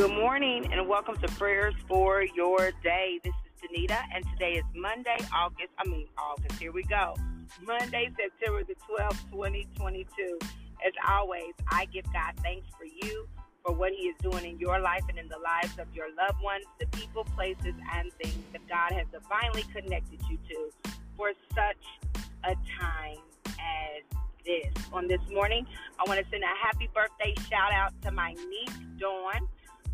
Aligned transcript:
Good 0.00 0.16
morning 0.16 0.72
and 0.72 0.88
welcome 0.88 1.14
to 1.18 1.28
Prayers 1.34 1.74
for 1.86 2.22
Your 2.22 2.70
Day. 2.82 3.20
This 3.22 3.34
is 3.34 3.68
Danita 3.68 4.00
and 4.14 4.24
today 4.32 4.52
is 4.52 4.64
Monday, 4.74 5.18
August, 5.30 5.68
I 5.78 5.86
mean 5.86 6.06
August, 6.16 6.58
here 6.58 6.72
we 6.72 6.84
go. 6.84 7.14
Monday, 7.60 8.10
September 8.18 8.64
the 8.64 8.76
12th, 8.88 9.30
2022. 9.30 10.38
As 10.86 10.94
always, 11.06 11.52
I 11.70 11.84
give 11.92 12.06
God 12.14 12.32
thanks 12.42 12.66
for 12.78 12.86
you, 12.86 13.28
for 13.62 13.74
what 13.74 13.92
He 13.92 14.04
is 14.04 14.16
doing 14.22 14.46
in 14.46 14.58
your 14.58 14.80
life 14.80 15.02
and 15.10 15.18
in 15.18 15.28
the 15.28 15.36
lives 15.38 15.78
of 15.78 15.86
your 15.94 16.06
loved 16.16 16.42
ones, 16.42 16.64
the 16.78 16.86
people, 16.86 17.24
places, 17.36 17.74
and 17.92 18.10
things 18.22 18.42
that 18.52 18.66
God 18.70 18.92
has 18.92 19.06
divinely 19.12 19.64
connected 19.64 20.18
you 20.30 20.38
to 20.48 20.90
for 21.14 21.32
such 21.54 22.16
a 22.44 22.54
time 22.80 23.18
as 23.46 24.02
this. 24.46 24.72
On 24.94 25.06
this 25.08 25.20
morning, 25.30 25.66
I 25.98 26.08
want 26.08 26.20
to 26.20 26.26
send 26.30 26.42
a 26.42 26.66
happy 26.66 26.88
birthday 26.94 27.34
shout 27.50 27.74
out 27.74 27.92
to 28.00 28.10
my 28.10 28.32
niece, 28.32 28.78
Dawn. 28.98 29.46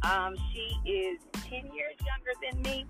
Um, 0.06 0.36
she 0.52 0.90
is 0.90 1.18
10 1.32 1.50
years 1.74 1.96
younger 2.06 2.32
than 2.42 2.62
me, 2.62 2.86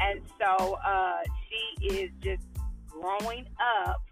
and 0.00 0.20
so 0.38 0.74
uh, 0.74 1.18
she 1.48 1.86
is 1.86 2.10
just 2.22 2.42
growing 2.88 3.46
up. 3.60 4.02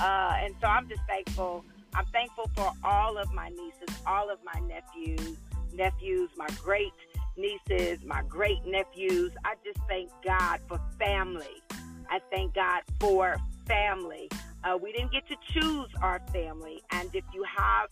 Uh, 0.00 0.34
and 0.40 0.54
so 0.60 0.66
I'm 0.66 0.88
just 0.88 1.02
thankful. 1.06 1.64
I'm 1.94 2.06
thankful 2.06 2.50
for 2.54 2.72
all 2.84 3.18
of 3.18 3.32
my 3.32 3.50
nieces, 3.50 3.96
all 4.06 4.30
of 4.30 4.38
my 4.44 4.60
nephews, 4.60 5.36
nephews, 5.74 6.30
my 6.36 6.48
great 6.62 6.92
nieces, 7.36 7.98
my 8.04 8.22
great 8.22 8.64
nephews. 8.66 9.32
I 9.44 9.54
just 9.64 9.78
thank 9.86 10.10
God 10.24 10.60
for 10.68 10.80
family. 10.98 11.62
I 12.08 12.20
thank 12.30 12.54
God 12.54 12.82
for 12.98 13.36
family. 13.66 14.30
Uh, 14.64 14.78
we 14.82 14.92
didn't 14.92 15.12
get 15.12 15.24
to 15.28 15.36
choose 15.52 15.88
our 16.02 16.20
family, 16.32 16.82
and 16.92 17.08
if 17.14 17.24
you 17.32 17.44
have 17.44 17.88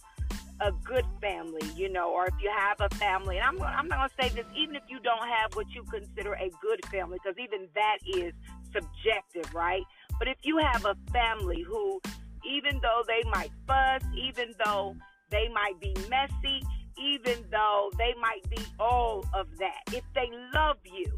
a 0.65 0.73
good 0.83 1.05
family, 1.21 1.61
you 1.77 1.93
know, 1.93 2.11
or 2.11 2.27
if 2.27 2.35
you 2.41 2.51
have 2.51 2.81
a 2.81 2.89
family, 2.97 3.37
and 3.37 3.45
I'm, 3.45 3.63
I'm 3.63 3.87
not 3.87 3.99
going 3.99 4.09
to 4.09 4.23
say 4.23 4.35
this, 4.35 4.47
even 4.57 4.75
if 4.75 4.83
you 4.89 4.99
don't 5.01 5.29
have 5.29 5.55
what 5.55 5.67
you 5.71 5.85
consider 5.85 6.33
a 6.35 6.51
good 6.63 6.85
family, 6.87 7.19
because 7.23 7.39
even 7.39 7.69
that 7.75 7.99
is 8.07 8.33
subjective, 8.73 9.55
right? 9.55 9.83
But 10.19 10.29
if 10.29 10.39
you 10.43 10.59
have 10.59 10.87
a 10.87 10.97
family 11.13 11.63
who, 11.63 12.01
even 12.49 12.81
though 12.83 13.03
they 13.07 13.23
might 13.31 13.51
fuss, 13.67 14.03
even 14.17 14.55
though 14.65 14.97
they 15.31 15.49
might 15.49 15.79
be 15.81 15.95
messy, 16.09 16.63
even 16.99 17.45
though 17.51 17.91
they 17.99 18.15
might 18.21 18.49
be 18.49 18.65
all 18.81 19.25
of 19.35 19.47
that, 19.59 19.83
if 19.93 20.05
they 20.15 20.31
love 20.55 20.79
you 20.85 21.13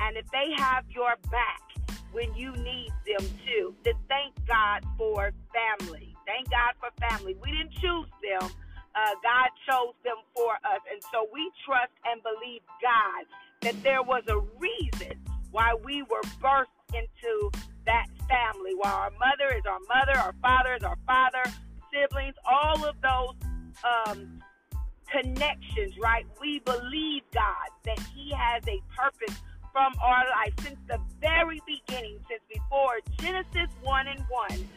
and 0.00 0.16
if 0.16 0.28
they 0.32 0.52
have 0.56 0.84
your 0.88 1.14
back 1.30 1.60
when 2.12 2.34
you 2.34 2.52
need 2.52 2.90
them 3.06 3.26
to, 3.46 3.74
then 3.84 3.94
thank 4.08 4.34
God 4.46 4.84
for 4.96 5.32
family. 5.52 6.14
Thank 6.26 6.50
God 6.50 6.74
for 6.80 6.90
family. 7.08 7.36
We 7.42 7.50
didn't 7.52 7.72
choose 7.72 8.08
them. 8.22 8.50
Uh, 8.94 9.14
God 9.22 9.50
chose 9.68 9.94
them 10.04 10.16
for 10.34 10.54
us. 10.54 10.80
And 10.90 11.02
so 11.10 11.26
we 11.32 11.50
trust 11.66 11.92
and 12.04 12.22
believe 12.22 12.62
God 12.80 13.24
that 13.62 13.82
there 13.82 14.02
was 14.02 14.22
a 14.28 14.38
reason 14.58 15.18
why 15.50 15.74
we 15.84 16.02
were 16.02 16.22
birthed 16.40 16.66
into 16.94 17.50
that 17.86 18.06
family. 18.28 18.74
While 18.76 18.94
our 18.94 19.10
mother 19.10 19.56
is 19.56 19.64
our 19.66 19.80
mother, 19.88 20.18
our 20.18 20.34
father 20.40 20.74
is 20.74 20.82
our 20.82 20.98
father, 21.06 21.42
siblings, 21.92 22.34
all 22.44 22.84
of 22.84 22.94
those 23.02 23.34
um, 23.82 24.40
connections, 25.10 25.94
right? 26.00 26.26
We 26.40 26.60
believe 26.60 27.22
God 27.32 27.68
that 27.84 27.98
He 28.14 28.32
has 28.36 28.62
a 28.68 28.80
purpose 28.96 29.42
from 29.72 29.92
our 30.00 30.24
life 30.30 30.54
since 30.62 30.78
the 30.88 31.00
very 31.20 31.60
beginning, 31.66 32.20
since 32.28 32.42
before 32.48 33.00
Genesis 33.18 33.74
1 33.82 34.06
and 34.06 34.20
1 34.28 34.68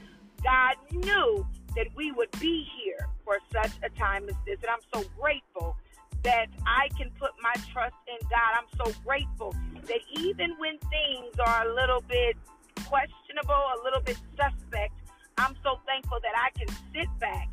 God 0.43 0.75
knew 0.91 1.45
that 1.77 1.87
we 1.95 2.11
would 2.11 2.31
be 2.41 2.67
here 2.81 3.07
for 3.23 3.37
such 3.53 3.71
a 3.83 3.89
time 3.97 4.23
as 4.27 4.35
this. 4.47 4.57
And 4.63 4.71
I'm 4.71 4.85
so 4.91 5.07
grateful 5.19 5.77
that 6.23 6.47
I 6.65 6.89
can 6.97 7.11
put 7.19 7.31
my 7.41 7.53
trust 7.71 7.95
in 8.07 8.17
God. 8.29 8.51
I'm 8.57 8.67
so 8.83 8.91
grateful 9.05 9.55
that 9.85 9.99
even 10.17 10.55
when 10.57 10.79
things 10.79 11.39
are 11.39 11.67
a 11.67 11.73
little 11.73 12.01
bit 12.01 12.35
questionable, 12.87 13.53
a 13.53 13.83
little 13.83 14.01
bit 14.01 14.17
suspect, 14.35 14.93
I'm 15.37 15.55
so 15.63 15.79
thankful 15.85 16.17
that 16.23 16.33
I 16.35 16.49
can 16.57 16.67
sit 16.91 17.07
back, 17.19 17.47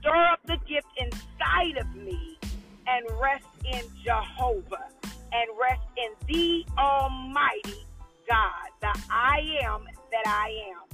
stir 0.00 0.24
up 0.32 0.40
the 0.46 0.56
gift 0.66 0.88
inside 0.96 1.76
of 1.76 1.94
me, 1.94 2.38
and 2.86 3.06
rest 3.20 3.44
in 3.70 3.82
Jehovah 4.02 4.88
and 5.32 5.50
rest 5.60 5.82
in 5.98 6.10
the 6.26 6.64
Almighty 6.78 7.86
God, 8.26 8.70
the 8.80 8.98
I 9.10 9.40
am 9.62 9.84
that 10.10 10.26
I 10.26 10.48
am. 10.72 10.89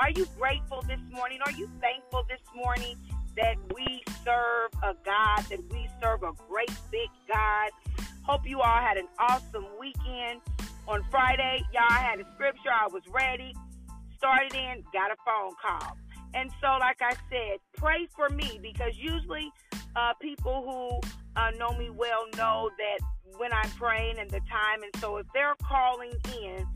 Are 0.00 0.08
you 0.08 0.26
grateful 0.38 0.80
this 0.88 0.98
morning? 1.12 1.40
Are 1.44 1.52
you 1.52 1.68
thankful 1.78 2.24
this 2.26 2.40
morning 2.56 2.96
that 3.36 3.56
we 3.74 4.02
serve 4.24 4.70
a 4.82 4.94
God, 5.04 5.44
that 5.50 5.60
we 5.70 5.90
serve 6.02 6.22
a 6.22 6.32
great 6.48 6.72
big 6.90 7.10
God? 7.28 7.70
Hope 8.22 8.40
you 8.46 8.62
all 8.62 8.80
had 8.80 8.96
an 8.96 9.08
awesome 9.18 9.66
weekend. 9.78 10.40
On 10.88 11.04
Friday, 11.10 11.62
y'all 11.74 11.90
had 11.90 12.18
a 12.18 12.24
scripture. 12.34 12.70
I 12.72 12.86
was 12.90 13.02
ready. 13.12 13.54
Started 14.16 14.54
in, 14.54 14.82
got 14.90 15.10
a 15.10 15.16
phone 15.26 15.52
call. 15.60 15.98
And 16.32 16.50
so, 16.62 16.78
like 16.80 17.02
I 17.02 17.12
said, 17.28 17.58
pray 17.76 18.08
for 18.16 18.30
me 18.30 18.58
because 18.62 18.94
usually 18.96 19.52
uh, 19.96 20.14
people 20.14 20.64
who 20.64 21.38
uh, 21.38 21.50
know 21.58 21.76
me 21.76 21.90
well 21.90 22.24
know 22.38 22.70
that 22.78 23.36
when 23.36 23.52
I'm 23.52 23.68
praying 23.72 24.18
and 24.18 24.30
the 24.30 24.40
time. 24.40 24.82
And 24.82 24.96
so, 24.98 25.18
if 25.18 25.26
they're 25.34 25.56
calling 25.62 26.12
in, 26.42 26.66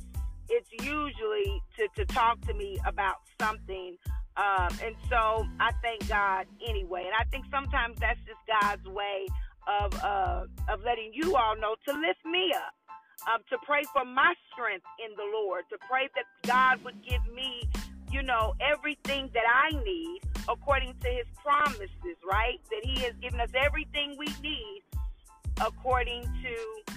it's 0.48 0.68
usually 0.84 1.62
to, 1.78 1.88
to 1.96 2.04
talk 2.12 2.40
to 2.42 2.54
me 2.54 2.78
about 2.86 3.16
something. 3.40 3.96
Um, 4.36 4.68
and 4.82 4.94
so 5.08 5.46
I 5.60 5.70
thank 5.82 6.08
God 6.08 6.46
anyway. 6.66 7.04
And 7.06 7.14
I 7.18 7.24
think 7.30 7.44
sometimes 7.50 7.96
that's 8.00 8.18
just 8.20 8.40
God's 8.60 8.86
way 8.88 9.26
of, 9.66 9.94
uh, 10.02 10.44
of 10.68 10.82
letting 10.84 11.12
you 11.12 11.36
all 11.36 11.56
know 11.56 11.76
to 11.86 11.92
lift 11.92 12.24
me 12.24 12.52
up. 12.54 12.74
Um, 13.32 13.40
to 13.48 13.56
pray 13.64 13.84
for 13.94 14.04
my 14.04 14.34
strength 14.52 14.84
in 14.98 15.14
the 15.16 15.24
Lord, 15.32 15.62
to 15.70 15.78
pray 15.88 16.08
that 16.14 16.24
God 16.46 16.84
would 16.84 17.00
give 17.08 17.24
me, 17.32 17.62
you 18.10 18.22
know, 18.22 18.54
everything 18.60 19.30
that 19.32 19.44
I 19.48 19.70
need 19.82 20.20
according 20.48 20.94
to 21.00 21.08
his 21.08 21.24
promises, 21.42 22.18
right? 22.28 22.60
That 22.70 22.84
he 22.84 23.00
has 23.00 23.14
given 23.22 23.40
us 23.40 23.48
everything 23.54 24.16
we 24.18 24.26
need 24.42 24.82
according 25.60 26.22
to 26.22 26.94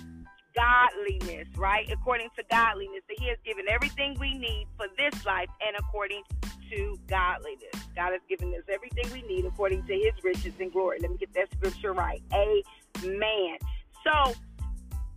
godliness, 0.58 1.48
right? 1.56 1.90
According 1.92 2.30
to 2.36 2.44
godliness, 2.50 3.04
that 3.08 3.20
He 3.20 3.28
has 3.30 3.38
given 3.46 3.66
everything 3.70 4.18
we 4.20 4.34
need 4.34 4.68
for 4.76 4.88
this 4.98 5.26
life 5.26 5.50
and 5.66 5.78
according 5.78 6.24
to 6.72 7.00
godliness. 7.08 7.88
God 7.96 8.12
has 8.12 8.22
given 8.28 8.54
us 8.56 8.64
everything 8.68 9.06
we 9.14 9.22
need 9.28 9.46
according 9.46 9.86
to 9.86 9.94
His 9.94 10.14
riches 10.24 10.54
and 10.60 10.72
glory. 10.72 10.98
Let 11.02 11.12
me 11.12 11.18
get 11.18 11.34
that 11.34 11.52
scripture 11.52 11.94
right. 11.94 12.22
Amen. 12.34 13.58
So, 14.04 14.34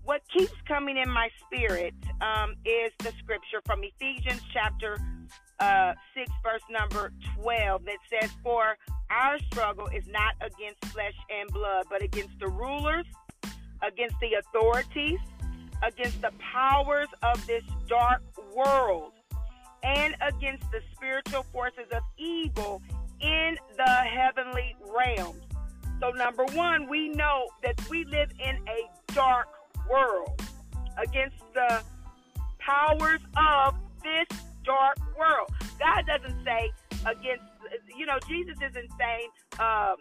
what 0.05 0.23
keeps 0.29 0.53
coming 0.67 0.97
in 0.97 1.09
my 1.11 1.29
spirit 1.47 1.95
um, 2.21 2.55
is 2.65 2.93
the 2.99 3.13
scripture 3.23 3.63
from 3.65 3.83
Ephesians 3.85 4.43
chapter 4.53 4.99
uh, 5.61 5.95
6, 6.15 6.31
verse 6.43 6.63
number 6.71 7.13
12, 7.37 7.85
that 7.85 7.99
says, 8.11 8.31
For 8.43 8.77
our 9.11 9.39
struggle 9.51 9.87
is 9.89 10.05
not 10.09 10.35
against 10.41 10.85
flesh 10.87 11.15
and 11.31 11.51
blood, 11.51 11.85
but 11.91 12.03
against 12.03 12.39
the 12.41 12.49
rulers 12.49 13.07
against 13.87 14.17
the 14.21 14.35
authorities, 14.35 15.19
against 15.83 16.21
the 16.21 16.33
powers 16.39 17.09
of 17.23 17.45
this 17.47 17.65
dark 17.89 18.23
world, 18.55 19.13
and 19.83 20.15
against 20.21 20.71
the 20.71 20.81
spiritual 20.95 21.45
forces 21.53 21.87
of 21.93 22.03
evil 22.19 22.83
in 23.21 23.57
the 23.77 23.91
heavenly 23.91 24.77
realms. 24.95 25.41
So, 26.01 26.11
number 26.11 26.45
one, 26.55 26.89
we 26.89 27.11
know 27.11 27.49
that 27.63 27.79
we 27.91 28.05
live 28.05 28.31
in 28.39 28.57
a 28.69 29.13
dark 29.13 29.49
world 29.91 30.41
against 30.97 31.37
the 31.55 31.83
powers 32.59 33.21
of 33.37 33.75
this 34.03 34.39
dark 34.65 34.99
world. 35.19 35.51
God 35.79 36.07
doesn't 36.07 36.45
say 36.45 36.71
against, 37.07 37.45
you 37.97 38.07
know, 38.07 38.19
Jesus 38.29 38.57
isn't 38.57 38.91
saying, 38.99 39.29
um, 39.59 39.97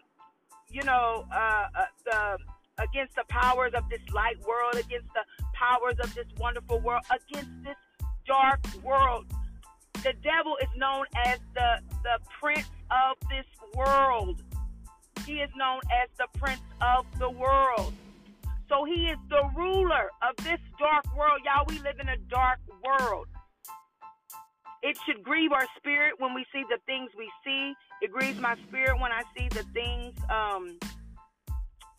you 0.69 0.83
know, 0.83 1.25
uh, 1.33 1.65
uh, 1.75 1.85
the 2.05 2.37
against 2.79 3.15
the 3.15 3.23
powers 3.29 3.73
of 3.75 3.87
this 3.89 4.01
light 4.13 4.37
world, 4.47 4.75
against 4.75 5.09
the 5.13 5.23
powers 5.53 5.95
of 6.01 6.13
this 6.15 6.27
wonderful 6.37 6.79
world, 6.79 7.03
against 7.09 7.51
this 7.63 7.75
dark 8.25 8.59
world. 8.83 9.25
The 9.95 10.13
devil 10.23 10.55
is 10.61 10.69
known 10.77 11.05
as 11.25 11.39
the, 11.53 11.79
the 12.03 12.19
prince 12.39 12.69
of 12.89 13.17
this 13.29 13.45
world. 13.75 14.41
He 15.25 15.33
is 15.33 15.49
known 15.55 15.81
as 16.01 16.09
the 16.17 16.27
prince 16.39 16.61
of 16.81 17.05
the 17.19 17.29
world. 17.29 17.93
So 18.69 18.85
he 18.85 19.07
is 19.07 19.17
the 19.29 19.49
ruler 19.55 20.09
of 20.21 20.35
this 20.37 20.59
dark 20.79 21.05
world. 21.17 21.41
Y'all, 21.43 21.65
we 21.67 21.79
live 21.79 21.99
in 21.99 22.07
a 22.07 22.17
dark 22.29 22.59
world. 22.85 23.27
It 24.81 24.97
should 25.05 25.23
grieve 25.23 25.51
our 25.51 25.65
spirit 25.77 26.13
when 26.19 26.33
we 26.33 26.45
see 26.53 26.63
the 26.69 26.77
things 26.85 27.09
we 27.17 27.29
see. 27.43 27.73
It 28.01 28.11
grieves 28.11 28.39
my 28.39 28.55
spirit 28.67 28.99
when 29.01 29.11
I 29.11 29.23
see 29.37 29.49
the 29.49 29.63
things 29.73 30.15
um, 30.29 30.77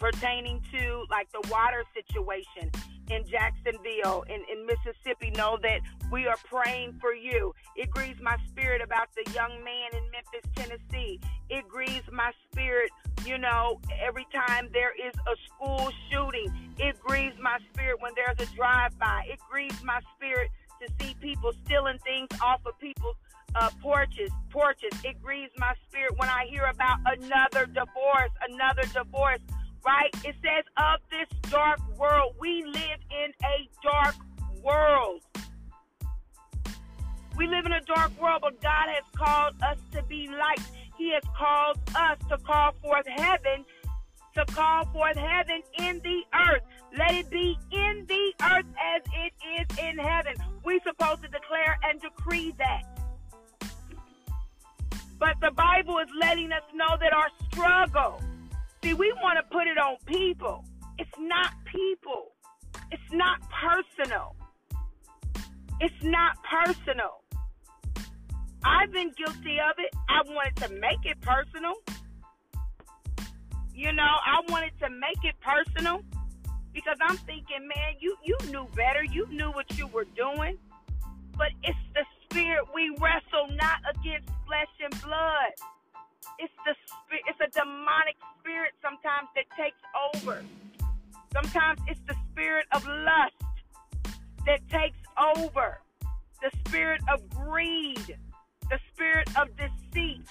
pertaining 0.01 0.63
to 0.73 1.05
like 1.11 1.31
the 1.31 1.47
water 1.51 1.85
situation 1.95 2.71
in 3.11 3.25
Jacksonville, 3.27 4.25
in, 4.29 4.41
in 4.51 4.67
Mississippi, 4.67 5.31
know 5.37 5.59
that 5.63 5.81
we 6.11 6.27
are 6.27 6.39
praying 6.45 6.97
for 7.01 7.13
you. 7.13 7.55
It 7.77 7.91
grieves 7.91 8.21
my 8.21 8.37
spirit 8.49 8.81
about 8.83 9.09
the 9.15 9.31
young 9.33 9.63
man 9.65 9.89
in 9.93 10.05
Memphis, 10.11 10.49
Tennessee. 10.57 11.21
It 11.49 11.69
grieves 11.69 12.09
my 12.11 12.33
spirit 12.51 12.91
You 13.27 13.37
know, 13.37 13.81
every 14.01 14.27
time 14.33 14.69
there 14.73 14.93
is 14.93 15.15
a 15.27 15.37
school 15.47 15.91
shooting, 16.11 16.51
it 16.79 16.99
grieves 17.01 17.37
my 17.39 17.59
spirit 17.73 18.01
when 18.01 18.13
there's 18.17 18.41
a 18.41 18.55
drive-by. 18.57 19.25
It 19.29 19.39
grieves 19.51 19.83
my 19.85 20.01
spirit 20.17 20.51
to 20.81 20.89
see 20.99 21.15
people 21.21 21.53
stealing 21.65 21.99
things 21.99 22.29
off 22.41 22.61
of 22.65 22.79
people's 22.79 23.17
uh, 23.55 23.71
porches. 23.83 24.31
Porches. 24.51 24.93
It 25.05 25.23
grieves 25.23 25.53
my 25.59 25.75
spirit 25.89 26.17
when 26.17 26.29
I 26.31 26.47
hear 26.49 26.65
about 26.65 26.99
another 27.05 27.67
divorce, 27.67 28.31
another 28.49 28.83
divorce. 28.95 29.41
Right? 29.85 30.11
It 30.25 30.35
says 30.43 30.65
of 30.77 31.01
this 31.11 31.51
dark 31.51 31.81
world. 31.99 32.35
We 32.41 32.65
live 32.65 33.01
in 33.11 33.33
a 33.45 33.69
dark 33.83 34.15
world. 34.63 35.23
We 37.37 37.47
live 37.47 37.65
in 37.65 37.73
a 37.73 37.81
dark 37.81 38.21
world, 38.21 38.41
but 38.43 38.61
God 38.61 38.89
has 38.89 39.05
called 39.17 39.55
us 39.63 39.79
to 39.93 40.03
be 40.03 40.29
light. 40.29 40.61
He 40.99 41.13
has 41.15 41.23
called 41.37 41.79
us 41.95 42.19
to 42.29 42.37
call 42.39 42.73
forth 42.83 43.07
heaven, 43.07 43.65
to 44.35 44.45
call 44.53 44.85
forth 44.87 45.17
heaven 45.17 45.63
in 45.79 46.01
the 46.01 46.21
earth. 46.35 46.63
Let 46.99 47.15
it 47.15 47.31
be 47.31 47.57
in 47.73 48.05
the 48.07 48.35
earth 48.43 48.67
as 48.95 49.03
it 49.15 49.33
is 49.59 49.79
in 49.79 49.99
heaven. 49.99 50.35
We're 50.65 50.81
supposed 50.87 51.23
to 51.23 51.29
declare 51.29 51.79
and 51.85 52.01
decree 52.01 52.55
that. 52.59 52.83
But 55.19 55.37
the 55.41 55.51
Bible 55.53 55.99
is 55.99 56.09
letting 56.21 56.51
us 56.53 56.63
know 56.75 56.97
that 57.01 57.13
our 57.13 57.29
struggle, 57.51 58.21
see, 58.83 58.95
we 58.95 59.13
want 59.23 59.39
to 59.39 59.45
put 59.55 59.67
it 59.67 59.79
on 59.79 59.97
people. 60.07 60.65
It's 60.99 61.11
not 61.19 61.53
people. 61.67 62.33
It's 62.91 63.13
not 63.13 63.39
personal. 63.51 64.37
It's 65.81 66.03
not 66.03 66.37
personal. 66.45 67.23
I've 68.65 68.93
been 68.93 69.13
guilty 69.17 69.59
of 69.59 69.77
it. 69.79 69.95
I 70.09 70.23
wanted 70.27 70.57
to 70.57 70.69
make 70.81 71.05
it 71.05 71.21
personal. 71.21 71.75
You 73.75 73.93
know, 73.93 74.03
I 74.03 74.41
wanted 74.49 74.73
to 74.81 74.91
make 74.91 75.25
it 75.25 75.35
personal 75.41 76.03
because 76.75 76.97
I'm 77.01 77.17
thinking, 77.19 77.67
man, 77.67 77.95
you 77.99 78.17
you 78.23 78.37
knew 78.51 78.67
better. 78.77 79.03
You 79.05 79.27
knew 79.31 79.51
what 79.53 79.79
you 79.79 79.87
were 79.87 80.07
doing. 80.17 80.59
But 81.37 81.53
it's 81.63 81.79
the 81.95 82.05
spirit 82.25 82.65
we 82.75 82.91
wrestle 83.01 83.49
not 83.57 83.79
against 83.89 84.29
flesh 84.47 84.73
and 84.85 85.03
blood. 85.03 85.53
It's 86.39 86.53
the 86.67 86.75
demonic 87.53 88.17
spirit 88.39 88.73
sometimes 88.83 89.29
that 89.35 89.45
takes 89.57 89.81
over. 90.15 90.43
Sometimes 91.33 91.81
it's 91.87 92.01
the 92.09 92.15
spirit 92.31 92.67
of 92.73 92.87
lust 92.87 93.35
that 94.47 94.61
takes 94.69 94.99
over. 95.19 95.79
The 96.43 96.51
spirit 96.67 97.03
of 97.13 97.29
greed 97.29 98.17
the 98.71 98.79
spirit 98.95 99.29
of 99.37 99.49
deceit. 99.57 100.23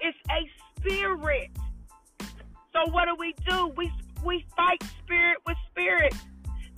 It's 0.00 0.18
a 0.30 0.78
spirit. 0.78 1.50
So 2.72 2.90
what 2.90 3.06
do 3.06 3.16
we 3.18 3.34
do? 3.48 3.72
We 3.76 3.90
we 4.24 4.44
fight 4.56 4.82
spirit 5.02 5.38
with 5.46 5.56
spirit. 5.70 6.14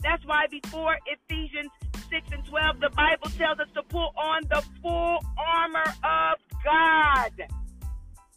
That's 0.03 0.25
why 0.25 0.47
before 0.50 0.97
Ephesians 1.06 1.71
6 2.11 2.29
and 2.32 2.44
12, 2.47 2.81
the 2.81 2.91
Bible 2.91 3.29
tells 3.37 3.59
us 3.59 3.69
to 3.75 3.82
pull 3.82 4.12
on 4.17 4.43
the 4.49 4.62
full 4.82 5.19
armor 5.38 5.85
of 6.05 6.38
God. 6.62 7.32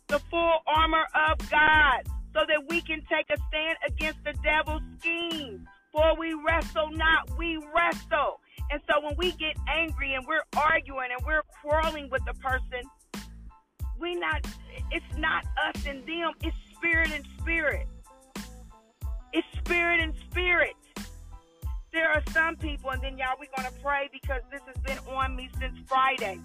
The 0.08 0.20
full 0.32 0.60
armor 0.68 1.06
of 1.14 1.38
God. 1.50 2.04
So 2.34 2.46
that 2.48 2.70
we 2.70 2.82
can 2.82 3.02
take 3.10 3.26
a 3.32 3.38
stand 3.50 3.78
against 3.88 4.24
the 4.24 4.34
devil's 4.44 4.84
schemes. 5.00 5.66
For 5.92 6.16
we 6.20 6.34
wrestle 6.34 6.92
not, 6.92 7.36
we 7.38 7.58
wrestle. 7.58 8.40
And 8.70 8.82
so 8.88 9.04
when 9.04 9.16
we 9.18 9.32
get 9.32 9.56
angry 9.68 10.14
and 10.14 10.26
we're 10.28 10.44
arguing 10.56 11.10
and 11.18 11.26
we're 11.26 11.42
quarreling 11.62 12.10
with 12.12 12.24
the 12.26 12.34
person, 12.36 12.84
we 14.00 14.16
not 14.16 14.46
it's 14.92 15.18
not 15.18 15.46
us 15.66 15.86
and 15.88 16.06
them, 16.06 16.34
it's 16.44 16.56
spirit 16.76 17.12
and 17.12 17.26
spirit. 17.40 17.88
It's 19.34 19.48
spirit 19.58 20.00
and 20.00 20.14
spirit. 20.30 20.76
There 21.92 22.10
are 22.10 22.22
some 22.32 22.56
people, 22.58 22.92
and 22.92 23.02
then 23.02 23.18
y'all, 23.18 23.36
we're 23.40 23.48
gonna 23.56 23.74
pray 23.84 24.10
because 24.12 24.42
this 24.52 24.62
has 24.68 24.78
been 24.84 25.14
on 25.14 25.36
me 25.36 25.50
since 25.60 25.78
Friday. 25.88 26.40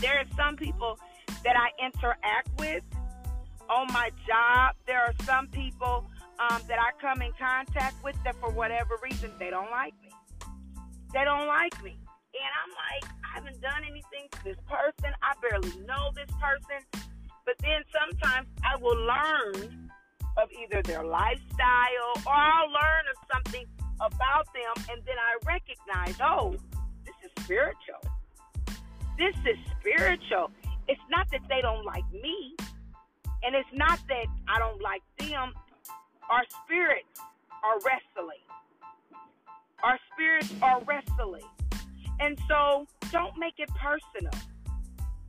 There 0.00 0.18
are 0.18 0.24
some 0.36 0.56
people 0.56 0.98
that 1.44 1.56
I 1.56 1.70
interact 1.84 2.50
with 2.58 2.82
on 3.68 3.86
my 3.92 4.10
job. 4.26 4.74
There 4.86 5.00
are 5.00 5.14
some 5.24 5.48
people 5.48 6.08
um, 6.38 6.60
that 6.68 6.78
I 6.78 6.90
come 7.00 7.22
in 7.22 7.32
contact 7.38 8.02
with 8.04 8.16
that, 8.24 8.36
for 8.36 8.50
whatever 8.50 8.98
reason, 9.02 9.32
they 9.38 9.50
don't 9.50 9.70
like 9.70 9.94
me. 10.02 10.10
They 11.12 11.24
don't 11.24 11.46
like 11.46 11.82
me. 11.82 11.96
And 12.36 12.52
I'm 12.60 12.72
like, 12.76 13.12
I 13.24 13.34
haven't 13.34 13.60
done 13.62 13.82
anything 13.82 14.28
to 14.32 14.44
this 14.44 14.56
person. 14.68 15.14
I 15.22 15.32
barely 15.40 15.72
know 15.86 16.10
this 16.14 16.30
person. 16.36 16.84
But 17.46 17.54
then 17.62 17.80
sometimes 17.94 18.48
I 18.64 18.76
will 18.76 18.98
learn 18.98 19.90
of 20.36 20.48
either 20.52 20.82
their 20.82 21.04
lifestyle 21.04 22.12
or 22.26 22.32
I'll 22.32 22.68
learn 22.68 23.04
of 23.08 23.16
something 23.32 23.64
about 24.00 24.46
them 24.52 24.84
and 24.90 25.02
then 25.06 25.16
I 25.16 25.38
recognize, 25.46 26.16
oh, 26.22 26.54
this 27.04 27.14
is 27.24 27.30
spiritual. 27.44 28.02
This 29.16 29.34
is 29.48 29.56
spiritual. 29.80 30.50
It's 30.88 31.00
not 31.10 31.30
that 31.32 31.42
they 31.48 31.60
don't 31.60 31.84
like 31.84 32.10
me, 32.12 32.54
and 33.42 33.54
it's 33.54 33.68
not 33.72 33.98
that 34.08 34.26
I 34.48 34.58
don't 34.58 34.80
like 34.80 35.02
them. 35.18 35.52
Our 36.30 36.42
spirits 36.64 37.20
are 37.64 37.76
wrestling. 37.84 38.44
Our 39.82 39.98
spirits 40.12 40.52
are 40.62 40.82
wrestling. 40.84 41.48
And 42.20 42.38
so 42.48 42.86
don't 43.12 43.36
make 43.38 43.54
it 43.58 43.68
personal. 43.74 44.32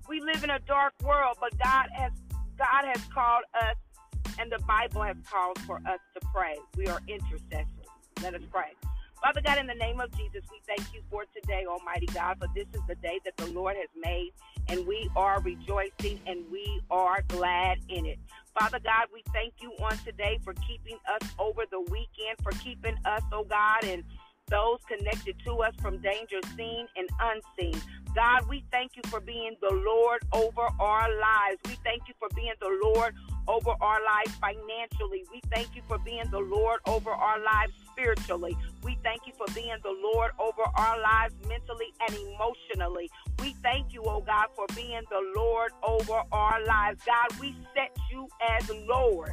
We 0.07 0.21
live 0.21 0.43
in 0.43 0.51
a 0.51 0.59
dark 0.59 0.93
world, 1.03 1.37
but 1.39 1.57
God 1.59 1.87
has 1.93 2.11
God 2.57 2.85
has 2.85 3.03
called 3.13 3.43
us 3.53 3.75
and 4.39 4.51
the 4.51 4.59
Bible 4.59 5.03
has 5.03 5.17
called 5.29 5.59
for 5.59 5.77
us 5.77 5.99
to 6.13 6.27
pray. 6.33 6.55
We 6.75 6.87
are 6.87 7.01
intercessors. 7.07 7.67
Let 8.21 8.33
us 8.33 8.41
pray. 8.51 8.71
Father 9.21 9.41
God, 9.41 9.57
in 9.57 9.67
the 9.67 9.73
name 9.73 9.99
of 9.99 10.11
Jesus, 10.11 10.43
we 10.51 10.61
thank 10.67 10.93
you 10.93 11.01
for 11.09 11.25
today, 11.33 11.65
Almighty 11.67 12.05
God, 12.07 12.37
for 12.39 12.47
this 12.53 12.67
is 12.73 12.81
the 12.87 12.95
day 12.95 13.19
that 13.25 13.35
the 13.37 13.47
Lord 13.47 13.75
has 13.75 13.89
made, 13.99 14.31
and 14.67 14.85
we 14.85 15.09
are 15.15 15.41
rejoicing 15.41 16.19
and 16.27 16.45
we 16.51 16.81
are 16.91 17.23
glad 17.27 17.79
in 17.89 18.05
it. 18.05 18.19
Father 18.57 18.79
God, 18.79 19.07
we 19.11 19.23
thank 19.33 19.53
you 19.59 19.71
on 19.83 19.97
today 19.99 20.39
for 20.43 20.53
keeping 20.67 20.97
us 21.09 21.29
over 21.39 21.63
the 21.71 21.81
weekend, 21.81 22.37
for 22.43 22.51
keeping 22.63 22.95
us, 23.05 23.21
oh 23.31 23.43
God, 23.43 23.83
and 23.83 24.03
those 24.49 24.79
connected 24.87 25.35
to 25.45 25.57
us 25.57 25.73
from 25.81 25.97
danger 25.97 26.39
seen 26.55 26.87
and 26.95 27.09
unseen. 27.19 27.81
God, 28.15 28.47
we 28.47 28.63
thank 28.71 28.95
you 28.95 29.01
for 29.09 29.19
being 29.19 29.55
the 29.61 29.73
Lord 29.73 30.21
over 30.31 30.69
our 30.79 31.09
lives. 31.19 31.59
We 31.65 31.77
thank 31.83 32.03
you 32.07 32.13
for 32.19 32.29
being 32.35 32.53
the 32.61 32.79
Lord 32.83 33.13
over 33.47 33.71
our 33.81 33.99
lives 34.03 34.35
financially. 34.39 35.25
We 35.31 35.41
thank 35.53 35.75
you 35.75 35.81
for 35.87 35.97
being 35.97 36.23
the 36.31 36.39
Lord 36.39 36.79
over 36.85 37.11
our 37.11 37.39
lives 37.39 37.73
spiritually. 37.97 38.57
We 38.83 38.97
thank 39.03 39.21
you 39.25 39.33
for 39.37 39.45
being 39.53 39.75
the 39.83 39.95
Lord 40.13 40.31
over 40.39 40.63
our 40.75 41.01
lives 41.01 41.33
mentally 41.47 41.87
and 42.07 42.15
emotionally. 42.15 43.09
We 43.39 43.55
thank 43.63 43.93
you, 43.93 44.03
oh 44.05 44.21
God, 44.21 44.47
for 44.55 44.65
being 44.75 45.01
the 45.09 45.33
Lord 45.35 45.71
over 45.83 46.21
our 46.31 46.63
lives. 46.65 47.01
God, 47.05 47.39
we 47.39 47.55
set 47.73 47.95
you 48.11 48.27
as 48.57 48.69
Lord. 48.87 49.31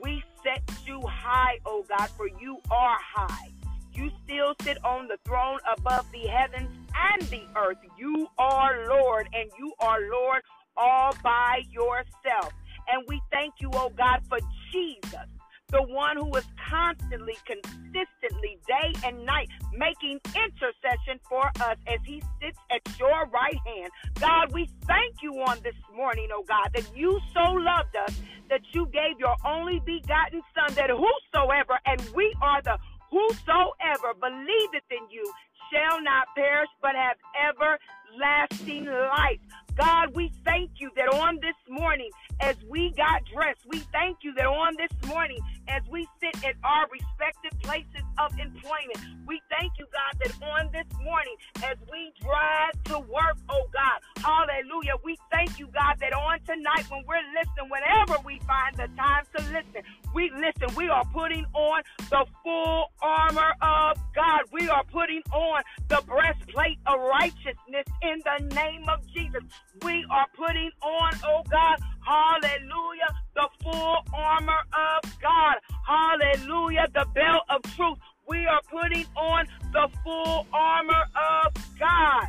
We 0.00 0.22
set 0.42 0.62
you 0.86 1.00
high, 1.06 1.58
oh 1.66 1.84
God, 1.88 2.08
for 2.16 2.28
you 2.40 2.58
are 2.70 2.98
high. 3.00 3.52
You 3.92 4.10
still 4.24 4.54
sit 4.62 4.82
on 4.84 5.06
the 5.06 5.18
throne 5.24 5.58
above 5.76 6.10
the 6.12 6.26
heavens 6.26 6.68
and 7.12 7.22
the 7.28 7.42
earth. 7.56 7.78
You 7.96 8.26
are 8.38 8.88
Lord, 8.88 9.28
and 9.32 9.50
you 9.58 9.72
are 9.78 9.98
Lord 10.10 10.42
all 10.76 11.14
by 11.22 11.62
yourself. 11.70 12.52
And 12.88 13.04
we 13.08 13.22
thank 13.30 13.54
you, 13.60 13.70
oh 13.74 13.90
God, 13.96 14.20
for 14.28 14.38
Jesus, 14.72 15.28
the 15.68 15.82
one 15.82 16.16
who 16.16 16.34
is 16.36 16.44
constantly, 16.70 17.36
consistently, 17.46 18.58
day 18.66 18.92
and 19.04 19.24
night, 19.24 19.48
making 19.76 20.20
intercession 20.26 21.18
for 21.28 21.46
us 21.60 21.76
as 21.86 22.00
he 22.04 22.22
sits 22.40 22.58
at 22.70 22.82
your 22.98 23.26
right 23.32 23.58
hand. 23.66 23.90
God, 24.20 24.52
we 24.52 24.68
thank 24.86 25.22
you 25.22 25.32
on 25.42 25.58
this 25.62 25.74
morning, 25.94 26.28
oh 26.32 26.44
God, 26.46 26.70
that 26.74 26.96
you 26.96 27.20
so 27.32 27.52
loved 27.52 27.96
us 27.96 28.20
that 28.50 28.60
you 28.72 28.86
gave 28.86 29.18
your 29.18 29.34
only 29.44 29.80
begotten 29.84 30.42
Son, 30.54 30.74
that 30.74 30.90
whosoever, 30.90 31.78
and 31.86 32.00
we 32.14 32.32
are 32.42 32.60
the 32.62 32.78
Whosoever 33.14 34.12
believeth 34.18 34.90
in 34.90 35.06
you 35.08 35.24
shall 35.70 36.02
not 36.02 36.26
perish 36.34 36.68
but 36.82 36.96
have 36.96 37.16
everlasting 37.38 38.86
life. 38.86 39.38
God, 39.76 40.14
we 40.16 40.32
thank 40.44 40.72
you 40.80 40.90
that 40.96 41.08
on 41.14 41.36
this 41.36 41.54
morning, 41.68 42.10
as 42.40 42.56
we 42.68 42.92
got 42.96 43.24
dressed, 43.32 43.60
we 43.66 43.78
thank 43.92 44.18
you 44.22 44.34
that 44.34 44.46
on 44.46 44.74
this 44.76 44.92
morning, 45.08 45.38
as 45.68 45.82
we 45.90 46.06
sit 46.20 46.44
at 46.44 46.54
our 46.64 46.86
respective 46.90 47.58
places 47.62 48.02
of 48.18 48.32
employment, 48.38 48.98
we 49.26 49.40
thank 49.50 49.72
you, 49.78 49.86
God, 49.92 50.20
that 50.22 50.32
on 50.42 50.70
this 50.72 50.86
morning, 51.02 51.36
as 51.64 51.76
we 51.90 52.12
drive 52.20 52.72
to 52.84 52.98
work, 53.00 53.36
oh 53.48 53.66
God, 53.72 53.98
hallelujah, 54.22 54.94
we 55.04 55.16
thank 55.30 55.58
you, 55.58 55.66
God, 55.68 55.96
that 56.00 56.12
on 56.12 56.38
tonight, 56.46 56.84
when 56.90 57.02
we're 57.06 57.24
listening, 57.38 57.70
whenever 57.70 58.16
we 58.24 58.40
find 58.46 58.76
the 58.76 58.88
time 58.96 59.24
to 59.36 59.42
listen, 59.52 59.82
we 60.14 60.30
listen, 60.30 60.74
we 60.76 60.88
are 60.88 61.04
putting 61.12 61.44
on 61.54 61.82
the 62.10 62.26
full 62.42 62.92
armor 63.02 63.52
of 63.62 63.98
God. 64.14 64.33
We 64.54 64.68
are 64.68 64.84
putting 64.84 65.22
on 65.32 65.62
the 65.88 66.00
breastplate 66.06 66.78
of 66.86 67.00
righteousness 67.00 67.86
in 68.02 68.22
the 68.24 68.54
name 68.54 68.84
of 68.88 69.04
Jesus. 69.12 69.42
We 69.82 70.06
are 70.10 70.26
putting 70.36 70.70
on, 70.80 71.12
oh 71.26 71.42
God, 71.50 71.78
hallelujah, 72.06 73.10
the 73.34 73.48
full 73.64 73.96
armor 74.14 74.62
of 74.72 75.20
God. 75.20 75.56
Hallelujah. 75.86 76.86
The 76.94 77.06
belt 77.14 77.42
of 77.50 77.62
truth. 77.76 77.98
We 78.28 78.46
are 78.46 78.62
putting 78.70 79.04
on 79.16 79.46
the 79.72 79.88
full 80.02 80.46
armor 80.52 81.04
of 81.14 81.52
God. 81.78 82.28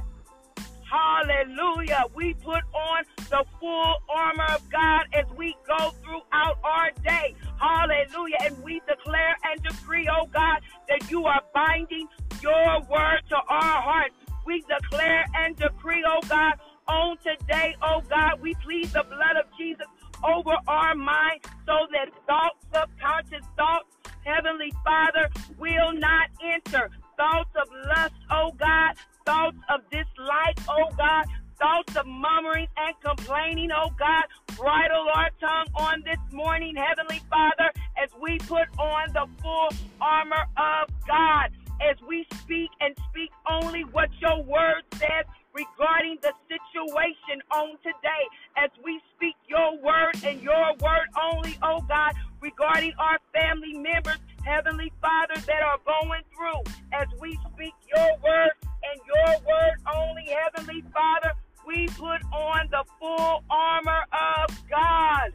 Hallelujah. 0.90 2.06
We 2.16 2.34
put 2.36 2.62
on 2.74 3.04
the 3.30 3.44
full 3.60 3.96
armor 4.10 4.46
of 4.54 4.70
God 4.70 5.06
as 5.14 5.26
we 5.38 5.56
go 5.68 5.92
throughout 6.04 6.58
our 6.64 6.92
day. 7.04 7.36
Hallelujah. 7.60 8.38
And 8.44 8.64
we 8.64 8.82
declare 8.88 9.36
and 9.44 9.62
decree, 9.64 10.08
oh 10.12 10.28
God, 10.34 10.60
that 10.88 11.10
you 11.10 11.26
are 11.26 11.42
binding 11.54 12.08
your 12.42 12.82
word 12.90 13.22
to 13.30 13.36
our 13.36 13.82
hearts. 13.82 14.16
We 14.46 14.62
declare 14.62 15.26
and 15.36 15.56
decree, 15.56 16.04
oh 16.08 16.22
God, 16.30 16.54
on 16.88 17.18
today, 17.18 17.76
oh 17.82 18.02
God, 18.08 18.40
we 18.42 18.54
plead 18.64 18.88
the 18.88 19.04
blood 19.04 19.38
of 19.38 19.46
Jesus 19.58 19.88
over 20.24 20.56
our 20.68 20.96
mind 20.96 21.42
so 21.66 21.88
that 21.92 22.10
thoughts, 22.28 22.66
subconscious 22.74 23.46
thoughts, 23.58 23.90
Heavenly 24.24 24.74
Father, 24.84 25.30
will 25.58 25.94
not 25.94 26.30
enter. 26.44 26.90
Thoughts 27.18 27.52
of 27.56 27.68
lust, 27.88 28.14
oh 28.32 28.52
God, 28.58 28.96
thoughts 29.26 29.58
of 29.70 29.82
dislike, 29.90 30.60
oh 30.68 30.90
God, 30.98 31.26
thoughts 31.60 31.96
of 31.96 32.06
murmuring 32.08 32.68
and 32.78 32.96
complaining, 33.04 33.70
oh 33.72 33.90
God. 33.98 34.26
Bridle 34.58 35.08
our 35.14 35.30
tongue 35.40 35.68
on 35.76 36.04
this 36.06 36.20
morning, 36.34 36.76
Heavenly 36.76 37.22
Father, 37.30 37.72
as 38.02 38.10
we 38.22 38.38
put 38.40 38.68
on 38.80 39.14
the 39.14 39.28
full 39.42 39.70
armor 40.02 40.46
of 40.58 40.90
God, 41.08 41.52
as 41.82 41.98
we 42.08 42.26
speak 42.40 42.70
and 42.82 42.96
speak 43.10 43.32
only 43.50 43.84
what 43.84 44.10
your 44.20 44.44
word 44.44 44.84
says 44.96 45.26
regarding 45.54 46.18
the 46.22 46.34
situation 46.48 47.42
on 47.52 47.78
today, 47.84 48.24
as 48.58 48.70
we 48.84 49.00
speak 49.16 49.36
your 49.48 49.78
word 49.82 50.16
and 50.26 50.42
your 50.42 50.74
word 50.82 51.08
only, 51.22 51.58
oh 51.64 51.82
God, 51.88 52.14
regarding 52.42 52.94
our 53.00 53.18
family 53.34 53.74
members, 53.74 54.20
Heavenly 54.46 54.92
Father, 55.02 55.42
that 55.48 55.64
are 55.64 55.80
going 55.86 56.22
through, 56.36 56.74
as 56.94 57.08
we 57.20 57.38
speak 57.54 57.74
your 57.96 58.10
word 58.24 58.52
and 58.62 59.02
your 59.08 59.40
word 59.40 59.76
only, 59.92 60.28
Heavenly 60.30 60.84
Father, 60.94 61.32
we 61.66 61.88
put 61.88 62.22
on 62.32 62.68
the 62.70 62.84
full 63.00 63.44
armor 63.50 64.06
of 64.12 64.70
God. 64.70 65.32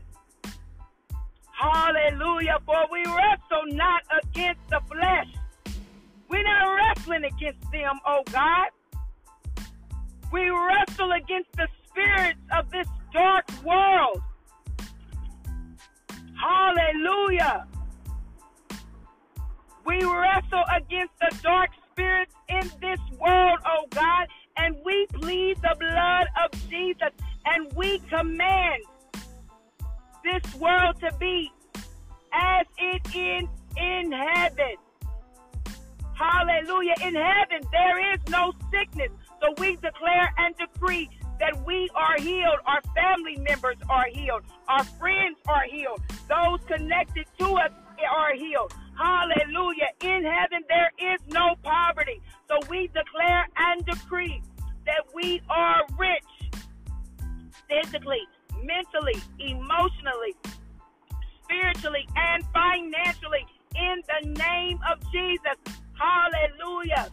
Hallelujah. 1.50 2.58
For 2.64 2.86
we 2.92 3.00
wrestle 3.00 3.66
not 3.74 4.02
against 4.22 4.60
the 4.70 4.80
flesh. 4.88 5.26
We're 6.28 6.44
not 6.44 6.76
wrestling 6.76 7.24
against 7.24 7.62
them, 7.72 7.98
oh 8.06 8.22
God. 8.30 8.68
We 10.32 10.48
wrestle 10.48 11.10
against 11.12 11.50
the 11.56 11.66
spirits 11.88 12.40
of 12.56 12.70
this 12.70 12.86
dark 13.12 13.44
world. 13.64 14.22
Hallelujah. 16.40 17.66
We 19.90 20.04
wrestle 20.04 20.62
against 20.73 21.14
the 21.18 21.37
dark 21.42 21.70
spirits 21.90 22.32
in 22.49 22.70
this 22.80 23.00
world, 23.18 23.59
oh 23.66 23.87
God, 23.90 24.28
and 24.56 24.76
we 24.85 25.09
plead 25.14 25.56
the 25.56 25.75
blood 25.80 26.28
of 26.44 26.70
Jesus 26.70 27.11
and 27.44 27.73
we 27.73 27.99
command 28.09 28.85
this 30.23 30.54
world 30.54 30.94
to 31.00 31.12
be 31.18 31.50
as 32.32 32.66
it 32.78 33.02
is 33.16 33.49
in 33.76 34.12
heaven. 34.12 34.76
Hallelujah. 36.14 36.94
In 37.02 37.16
heaven, 37.16 37.68
there 37.73 38.14
is 38.14 38.20
no 38.28 38.52
sickness. 38.70 39.11
So 39.42 39.52
we 39.59 39.75
declare 39.75 40.32
and 40.38 40.54
decree 40.56 41.11
that 41.40 41.66
we 41.66 41.90
are 41.97 42.16
healed. 42.20 42.61
Our 42.64 42.80
family 42.94 43.38
members 43.38 43.78
are 43.88 44.06
healed. 44.12 44.42
Our 44.68 44.85
friends 44.85 45.38
are 45.49 45.64
healed. 45.68 46.00
Those 46.28 46.61
connected 46.68 47.26
to 47.40 47.54
us 47.54 47.73
are 48.04 48.35
healed. 48.35 48.75
Hallelujah. 48.97 49.90
In 50.02 50.25
heaven, 50.25 50.62
there 50.69 50.90
is 50.99 51.21
no 51.28 51.54
poverty. 51.62 52.21
So 52.49 52.59
we 52.69 52.88
declare 52.88 53.49
and 53.57 53.85
decree 53.85 54.42
that 54.87 55.04
we 55.14 55.40
are 55.49 55.83
rich 55.99 56.25
physically, 57.69 58.23
mentally, 58.62 59.21
emotionally, 59.38 60.35
spiritually, 61.45 62.07
and 62.16 62.45
financially 62.52 63.47
in 63.76 64.02
the 64.09 64.28
name 64.28 64.78
of 64.90 65.00
Jesus. 65.12 65.57
Hallelujah. 65.95 67.09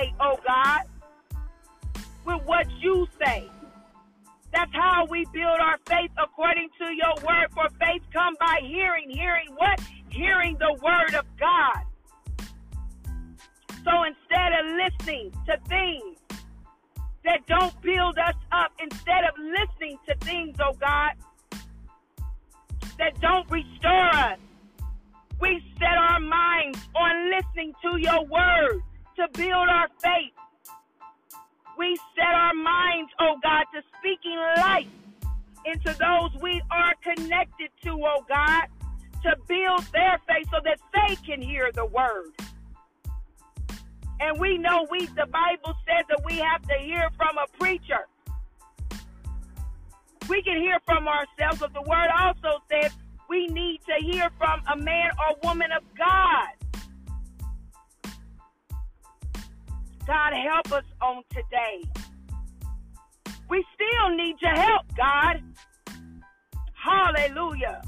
Gate, 0.00 0.14
oh 0.20 0.38
God, 0.46 0.82
with 2.24 2.42
what 2.44 2.66
you 2.80 3.06
say. 3.24 3.48
That's 4.52 4.72
how 4.72 5.06
we 5.10 5.24
build 5.32 5.58
our 5.60 5.78
faith 5.86 6.10
according 6.22 6.68
to 6.78 6.84
your 6.94 7.14
word. 7.26 7.48
For 7.52 7.68
faith 7.80 8.02
come 8.12 8.36
by 8.38 8.60
hearing. 8.62 9.10
Hearing 9.10 9.48
what? 9.56 9.80
Hearing 10.10 10.56
the 10.60 10.78
word 10.80 11.14
of 11.14 11.24
God. 11.38 11.82
So 13.84 14.04
instead 14.04 14.52
of 14.52 14.64
listening 14.76 15.32
to 15.46 15.58
things 15.68 16.18
that 17.24 17.44
don't 17.46 17.74
build 17.82 18.16
us 18.18 18.36
up, 18.52 18.72
instead 18.78 19.24
of 19.24 19.34
listening 19.38 19.98
to 20.08 20.14
things, 20.24 20.56
oh 20.60 20.74
God, 20.80 21.12
that 22.98 23.20
don't 23.20 23.50
restore 23.50 24.14
us, 24.14 24.38
we 25.40 25.60
set 25.78 25.98
our 25.98 26.20
minds 26.20 26.78
on 26.94 27.30
listening 27.30 27.74
to 27.82 28.00
your 28.00 28.24
word 28.26 28.82
to 29.16 29.28
build 29.32 29.68
our 29.68 29.88
faith 30.02 30.32
we 31.76 31.96
set 32.14 32.26
our 32.26 32.54
minds, 32.54 33.10
oh 33.20 33.36
God, 33.42 33.64
to 33.74 33.82
speaking 33.98 34.36
life 34.58 34.86
into 35.64 35.96
those 35.98 36.30
we 36.40 36.62
are 36.70 36.92
connected 37.02 37.70
to, 37.82 37.90
oh 37.90 38.24
God, 38.28 38.66
to 39.22 39.36
build 39.48 39.82
their 39.92 40.20
faith 40.28 40.48
so 40.52 40.58
that 40.64 40.78
they 40.92 41.16
can 41.16 41.40
hear 41.42 41.72
the 41.72 41.86
word. 41.86 42.32
And 44.20 44.38
we 44.38 44.58
know 44.58 44.86
we 44.90 45.06
the 45.06 45.26
Bible 45.26 45.74
says 45.86 46.04
that 46.08 46.22
we 46.24 46.38
have 46.38 46.62
to 46.62 46.74
hear 46.74 47.08
from 47.16 47.36
a 47.38 47.46
preacher. 47.58 48.06
We 50.28 50.42
can 50.42 50.58
hear 50.58 50.78
from 50.86 51.08
ourselves, 51.08 51.58
but 51.58 51.74
the 51.74 51.82
word 51.82 52.08
also 52.18 52.62
says 52.70 52.92
we 53.28 53.48
need 53.48 53.80
to 53.86 54.04
hear 54.04 54.30
from 54.38 54.62
a 54.72 54.76
man 54.76 55.10
or 55.18 55.36
woman 55.42 55.72
of 55.72 55.82
God. 55.98 56.63
God, 60.06 60.32
help 60.34 60.72
us 60.72 60.84
on 61.00 61.22
today. 61.30 61.82
We 63.48 63.64
still 63.74 64.16
need 64.16 64.36
your 64.40 64.54
help, 64.54 64.82
God. 64.96 65.42
Hallelujah. 66.74 67.82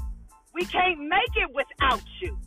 We 0.53 0.65
can't 0.65 0.99
make 0.99 1.35
it 1.35 1.53
without 1.53 2.01
you. 2.21 2.37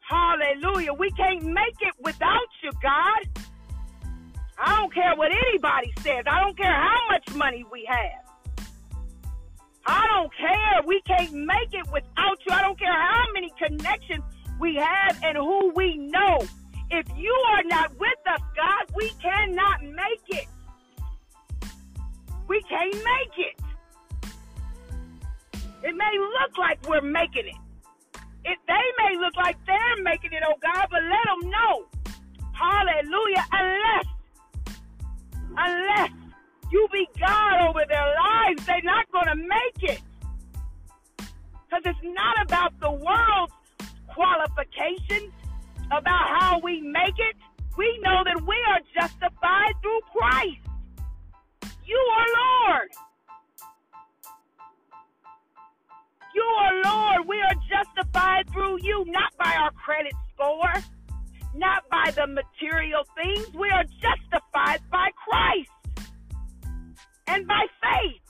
Hallelujah. 0.00 0.92
We 0.94 1.10
can't 1.10 1.44
make 1.44 1.76
it 1.80 1.94
without 2.00 2.48
you, 2.62 2.70
God. 2.82 3.44
I 4.58 4.76
don't 4.78 4.92
care 4.92 5.14
what 5.16 5.30
anybody 5.30 5.92
says. 6.00 6.24
I 6.26 6.40
don't 6.40 6.56
care 6.56 6.72
how 6.72 6.98
much 7.10 7.34
money 7.34 7.64
we 7.70 7.86
have. 7.88 8.66
I 9.86 10.06
don't 10.06 10.34
care. 10.34 10.82
We 10.86 11.00
can't 11.06 11.32
make 11.32 11.72
it 11.72 11.90
without 11.92 12.38
you. 12.46 12.52
I 12.52 12.62
don't 12.62 12.78
care 12.78 12.92
how 12.92 13.24
many 13.34 13.52
connections 13.58 14.22
we 14.58 14.76
have 14.76 15.18
and 15.22 15.36
who 15.36 15.72
we 15.74 15.96
know. 15.96 16.38
If 16.90 17.06
you 17.16 17.32
are 17.52 17.62
not 17.64 17.90
with 17.98 18.18
us, 18.26 18.40
God, 18.56 18.84
we 18.96 19.10
cannot 19.22 19.82
make 19.82 20.22
it. 20.28 20.46
We 22.48 22.60
can't 22.62 22.94
make 22.94 23.38
it. 23.38 23.60
It 25.82 25.96
may 25.96 26.18
look 26.18 26.58
like 26.58 26.78
we're 26.88 27.00
making 27.00 27.46
it. 27.46 27.56
It, 28.44 28.58
they 28.66 28.86
may 28.98 29.16
look 29.18 29.36
like 29.36 29.56
they're 29.66 30.02
making 30.02 30.32
it, 30.32 30.42
oh 30.46 30.54
God, 30.62 30.86
but 30.90 31.00
let 31.02 31.26
them 31.26 31.50
know. 31.50 31.84
Hallelujah. 32.52 33.44
Unless, 33.52 34.06
unless 35.56 36.10
you 36.72 36.88
be 36.92 37.06
God 37.18 37.68
over 37.68 37.84
their 37.88 38.14
lives, 38.24 38.66
they're 38.66 38.82
not 38.82 39.10
going 39.12 39.26
to 39.26 39.36
make 39.36 39.90
it. 39.90 40.02
Because 41.18 41.82
it's 41.84 41.98
not 42.02 42.42
about 42.42 42.78
the 42.80 42.90
world's 42.90 43.52
qualifications, 44.08 45.32
about 45.90 46.40
how 46.40 46.60
we 46.60 46.80
make 46.80 47.18
it. 47.18 47.36
We 47.76 47.98
know 48.02 48.22
that 48.24 48.40
we 48.46 48.56
are 48.68 48.80
justified 48.94 49.72
through 49.82 50.00
Christ. 50.12 50.60
You 51.86 51.96
are 51.96 52.26
Lord. 52.68 52.88
You 56.34 56.42
are 56.42 56.74
Lord. 56.84 57.28
We 57.28 57.40
are 57.40 57.54
justified 57.68 58.50
through 58.52 58.78
you, 58.82 59.04
not 59.08 59.32
by 59.38 59.54
our 59.56 59.72
credit 59.72 60.12
score, 60.34 60.74
not 61.54 61.88
by 61.90 62.12
the 62.14 62.26
material 62.26 63.04
things. 63.16 63.52
We 63.54 63.70
are 63.70 63.84
justified 63.84 64.80
by 64.90 65.08
Christ 65.28 65.70
and 67.26 67.46
by 67.46 67.66
faith. 67.82 68.20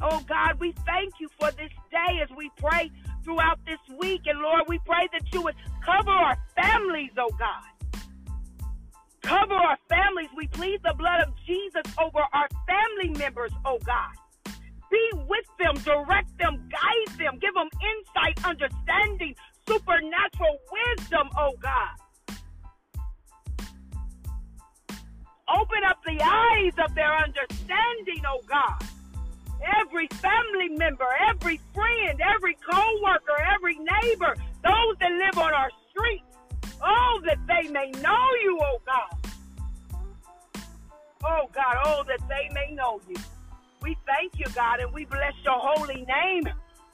Oh 0.00 0.20
God, 0.26 0.58
we 0.58 0.72
thank 0.84 1.14
you 1.20 1.28
for 1.38 1.50
this 1.52 1.70
day 1.92 2.20
as 2.22 2.28
we 2.36 2.50
pray 2.56 2.90
throughout 3.24 3.58
this 3.66 3.78
week. 3.98 4.22
And 4.26 4.40
Lord, 4.40 4.64
we 4.68 4.78
pray 4.86 5.08
that 5.12 5.32
you 5.32 5.42
would 5.42 5.54
cover 5.84 6.10
our 6.10 6.36
families, 6.56 7.10
oh 7.18 7.30
God. 7.38 8.00
Cover 9.22 9.54
our 9.54 9.78
families. 9.88 10.28
We 10.36 10.48
plead 10.48 10.80
the 10.84 10.94
blood 10.98 11.20
of 11.22 11.34
Jesus 11.46 11.82
over 11.98 12.20
our 12.32 12.48
family 12.66 13.16
members, 13.18 13.52
oh 13.64 13.78
God. 13.84 14.14
Be 14.90 15.10
with 15.28 15.46
them, 15.58 15.74
direct 15.84 16.36
them, 16.38 16.68
guide 16.70 17.18
them, 17.18 17.38
give 17.40 17.54
them 17.54 17.68
insight, 17.80 18.44
understanding, 18.44 19.34
supernatural 19.66 20.58
wisdom, 20.72 21.30
oh 21.38 21.52
God. 21.62 21.96
Open 25.48 25.84
up 25.88 25.98
the 26.06 26.20
eyes 26.22 26.72
of 26.84 26.94
their 26.94 27.14
understanding, 27.16 28.22
oh 28.26 28.40
God. 28.46 28.82
Every 29.80 30.08
family 30.08 30.68
member, 30.70 31.06
every 31.28 31.60
friend, 31.74 32.20
every 32.34 32.56
co-worker, 32.68 33.36
every 33.54 33.78
neighbor, 33.78 34.34
those 34.64 34.96
that 35.00 35.12
live 35.12 35.38
on 35.38 35.52
our 35.52 35.70
streets, 35.90 36.24
oh, 36.82 37.20
that 37.26 37.38
they 37.46 37.70
may 37.70 37.90
know 38.00 38.26
you, 38.42 38.58
oh 38.60 38.80
God. 38.84 39.22
Oh 41.24 41.48
God, 41.54 41.76
oh, 41.84 42.04
that 42.08 42.20
they 42.28 42.52
may 42.52 42.74
know 42.74 43.00
you. 43.08 43.16
We 43.80 43.96
thank 44.06 44.38
you, 44.38 44.46
God, 44.54 44.80
and 44.80 44.92
we 44.92 45.04
bless 45.04 45.34
your 45.44 45.58
holy 45.58 46.04
name. 46.06 46.44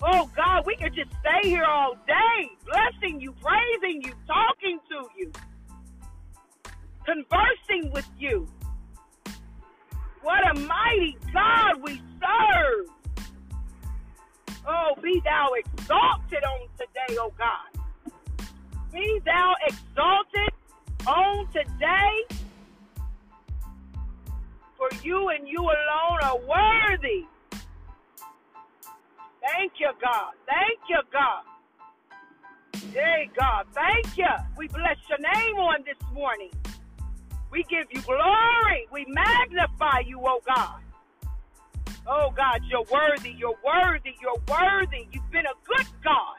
Oh, 0.03 0.31
God, 0.37 0.65
we 0.67 0.77
could 0.77 0.95
just 0.95 1.11
stay 1.21 1.49
here 1.49 1.65
all 1.65 1.95
day, 2.07 2.49
blessing 2.67 3.21
you, 3.21 3.33
praising 3.33 4.03
you, 4.03 4.13
talking 4.27 4.79
to 4.91 5.09
you, 5.19 5.33
conversing 7.05 7.93
with 7.93 8.09
you. 8.19 8.49
What 10.23 10.49
a 10.51 10.61
mighty 10.61 11.17
God 11.33 11.83
we 11.83 12.01
serve. 12.21 12.87
Oh, 14.67 14.95
be 15.03 15.21
thou 15.25 15.49
exalted 15.55 16.45
on 16.45 16.69
today, 16.79 17.17
oh 17.21 17.33
God. 17.39 18.13
Be 18.93 19.21
thou 19.25 19.55
exalted 19.67 20.51
on 21.07 21.47
today 21.53 22.39
for 24.77 24.89
you 25.03 25.29
and 25.31 25.49
you 25.49 25.61
alone 25.61 26.19
are 26.23 26.39
worthy. 26.39 27.27
Thank 29.41 29.73
you, 29.79 29.91
God. 30.03 30.33
Thank 30.47 30.81
you, 30.89 31.01
God. 31.13 31.43
Hey, 32.93 33.31
God. 33.39 33.67
Thank 33.73 34.17
you. 34.17 34.27
We 34.57 34.69
bless 34.69 34.97
your 35.09 35.19
name 35.19 35.57
on 35.57 35.85
this 35.85 35.97
morning. 36.13 36.51
We 37.51 37.65
give 37.65 37.87
you 37.91 38.03
glory. 38.03 38.87
We 38.93 39.07
magnify 39.07 40.01
you, 40.07 40.21
oh 40.25 40.41
God. 40.47 40.81
Oh 42.07 42.33
God, 42.37 42.61
you're 42.69 42.85
worthy. 42.91 43.31
You're 43.31 43.59
worthy. 43.65 44.15
You're 44.21 44.41
worthy. 44.49 45.09
You've 45.13 45.31
been 45.31 45.47
a 45.47 45.57
good 45.67 45.87
God. 46.03 46.39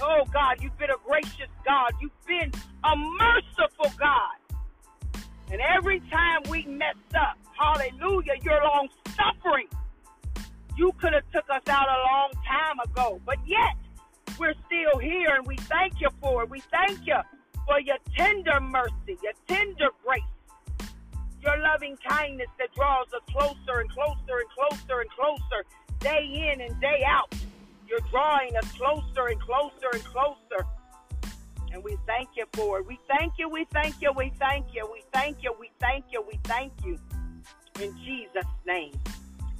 Oh 0.00 0.24
God, 0.32 0.62
you've 0.62 0.76
been 0.78 0.90
a 0.90 1.00
gracious 1.06 1.50
God. 1.64 1.92
You've 2.00 2.26
been 2.26 2.50
a 2.84 2.96
merciful 2.96 3.92
God. 3.98 4.36
And 5.50 5.60
every 5.60 6.00
time 6.10 6.42
we 6.48 6.64
mess 6.64 6.96
up, 7.14 7.36
hallelujah, 7.58 8.34
you're 8.42 8.62
long 8.62 8.88
suffering. 9.16 9.68
You 10.76 10.92
could 10.98 11.12
have 11.12 11.30
took 11.32 11.48
us 11.50 11.62
out 11.68 11.86
a 11.88 12.00
long 12.10 12.30
time 12.48 12.80
ago, 12.80 13.20
but 13.26 13.36
yet 13.46 13.76
we're 14.38 14.54
still 14.66 14.98
here 14.98 15.34
and 15.36 15.46
we 15.46 15.56
thank 15.56 16.00
you 16.00 16.08
for 16.20 16.42
it. 16.44 16.50
We 16.50 16.60
thank 16.70 17.06
you 17.06 17.16
for 17.66 17.80
your 17.80 17.98
tender 18.16 18.60
mercy, 18.60 19.18
your 19.22 19.32
tender 19.46 19.88
grace, 20.04 20.22
your 21.42 21.58
loving 21.58 21.96
kindness 22.08 22.48
that 22.58 22.74
draws 22.74 23.06
us 23.12 23.22
closer 23.30 23.80
and 23.80 23.90
closer 23.90 24.38
and 24.38 24.48
closer 24.50 25.00
and 25.00 25.10
closer 25.10 25.64
day 26.00 26.52
in 26.52 26.60
and 26.60 26.80
day 26.80 27.02
out. 27.06 27.34
You're 27.88 28.00
drawing 28.10 28.56
us 28.56 28.70
closer 28.72 29.28
and 29.28 29.40
closer 29.40 29.90
and 29.92 30.04
closer 30.04 30.66
and 31.72 31.82
we 31.82 31.96
thank 32.06 32.28
you 32.36 32.44
for 32.52 32.78
it. 32.80 32.86
We 32.86 32.98
thank 33.08 33.34
you, 33.38 33.48
we 33.48 33.66
thank 33.72 34.00
you, 34.00 34.12
we 34.12 34.32
thank 34.38 34.66
you, 34.74 34.86
we 34.92 35.02
thank 35.12 35.42
you, 35.42 35.54
we 35.58 35.70
thank 35.80 36.04
you, 36.12 36.22
we 36.22 36.38
thank 36.44 36.72
you. 36.84 36.98
In 37.80 37.96
Jesus' 38.04 38.50
name. 38.66 38.92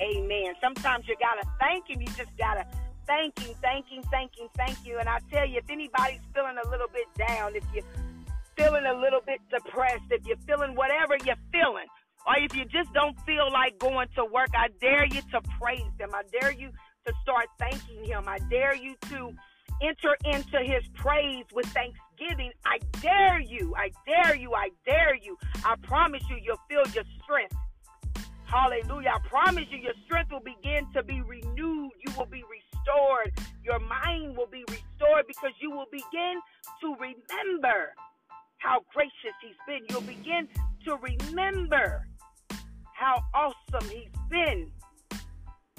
Amen. 0.01 0.55
Sometimes 0.61 1.07
you 1.09 1.17
gotta 1.19 1.49
thank 1.59 1.89
him. 1.89 2.01
You 2.01 2.09
just 2.09 2.37
gotta 2.39 2.67
thank 3.13 3.39
him, 3.39 3.55
thank 3.61 3.87
him, 3.89 4.03
thank 4.11 4.31
him, 4.39 4.49
thank 4.57 4.77
you. 4.87 4.99
And 4.99 5.09
I 5.09 5.19
tell 5.31 5.47
you, 5.47 5.59
if 5.59 5.69
anybody's 5.69 6.25
feeling 6.35 6.57
a 6.65 6.69
little 6.69 6.89
bit 6.93 7.09
down, 7.29 7.55
if 7.55 7.65
you're 7.75 7.85
feeling 8.57 8.87
a 8.87 8.95
little 8.95 9.21
bit 9.21 9.41
depressed, 9.51 10.09
if 10.11 10.25
you're 10.27 10.43
feeling 10.49 10.75
whatever 10.75 11.17
you're 11.25 11.43
feeling, 11.53 11.89
or 12.27 12.35
if 12.39 12.55
you 12.57 12.65
just 12.65 12.93
don't 12.95 13.19
feel 13.27 13.51
like 13.53 13.79
going 13.79 14.09
to 14.17 14.25
work, 14.25 14.49
I 14.55 14.69
dare 14.81 15.05
you 15.05 15.21
to 15.33 15.41
praise 15.61 15.93
him. 15.99 16.11
I 16.15 16.23
dare 16.41 16.53
you 16.53 16.71
to 17.07 17.13
start 17.23 17.47
thanking 17.59 18.05
him. 18.05 18.25
I 18.27 18.39
dare 18.49 18.75
you 18.75 18.95
to 19.11 19.33
enter 19.83 20.17
into 20.25 20.59
his 20.63 20.87
praise 20.95 21.45
with 21.53 21.67
thanksgiving. 21.67 22.53
I 22.65 22.79
dare 23.01 23.41
you, 23.41 23.75
I 23.77 23.91
dare 24.07 24.37
you, 24.37 24.55
I 24.55 24.71
dare 24.87 25.17
you. 25.17 25.37
I 25.65 25.75
promise 25.83 26.23
you, 26.31 26.37
you'll 26.41 26.63
feel 26.69 26.87
your 26.95 27.05
strength. 27.23 27.57
Hallelujah. 28.53 29.13
I 29.17 29.29
promise 29.29 29.65
you, 29.71 29.79
your 29.79 29.95
strength 30.05 30.31
will 30.33 30.41
begin 30.41 30.87
to 30.95 31.03
be 31.03 31.23
renewed. 31.23 31.93
You 32.07 32.13
will 32.19 32.27
be 32.27 32.45
restored. 32.45 33.33
Your 33.65 33.81
mind 33.81 34.37
will 34.37 34.49
be 34.53 34.65
restored 34.69 35.27
because 35.27 35.53
you 35.63 35.71
will 35.71 35.87
begin 35.91 36.37
to 36.83 36.95
remember 37.01 37.95
how 38.59 38.83
gracious 38.95 39.35
he's 39.43 39.57
been. 39.67 39.87
You'll 39.91 40.03
begin 40.03 40.49
to 40.87 40.99
remember 40.99 42.07
how 42.95 43.25
awesome 43.35 43.89
he's 43.91 44.13
been. 44.31 44.71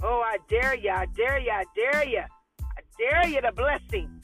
Oh, 0.01 0.21
I 0.25 0.37
dare 0.49 0.75
you, 0.75 0.89
I 0.91 1.05
dare 1.15 1.39
you, 1.39 1.51
I 1.51 1.65
dare 1.75 2.07
you 2.07 2.23
I 2.77 2.81
dare 2.97 3.29
you 3.29 3.41
to 3.41 3.51
bless 3.53 3.81
him. 3.91 4.21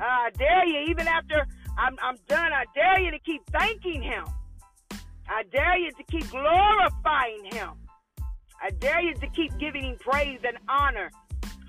Ah, 0.00 0.26
I 0.26 0.30
dare 0.30 0.66
you, 0.66 0.90
even 0.90 1.08
after 1.08 1.46
I'm, 1.78 1.96
I'm 2.02 2.16
done, 2.28 2.52
I 2.52 2.64
dare 2.74 3.00
you 3.00 3.10
to 3.12 3.18
keep 3.20 3.42
thanking 3.50 4.02
him. 4.02 4.24
I 5.28 5.42
dare 5.52 5.78
you 5.78 5.90
to 5.92 6.04
keep 6.04 6.30
glorifying 6.30 7.44
him. 7.44 7.70
I 8.62 8.70
dare 8.70 9.02
you 9.02 9.14
to 9.14 9.28
keep 9.28 9.56
giving 9.58 9.84
him 9.84 9.96
praise 10.00 10.40
and 10.42 10.56
honor. 10.68 11.10